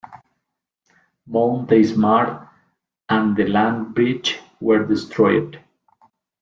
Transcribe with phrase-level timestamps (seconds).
[1.27, 2.49] Mount Deismaar
[3.07, 5.59] and the land bridge were destroyed.